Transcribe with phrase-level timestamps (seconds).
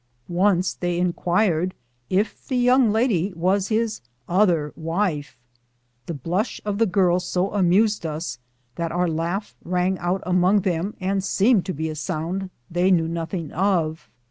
[0.27, 1.75] Once they inquired
[2.09, 5.37] if the young lady was his other wife.
[6.07, 8.39] The blush of the girl so amused us
[8.77, 13.07] that our laugh rang out among them, and seemed to be a sound they knew
[13.07, 14.09] nothing of.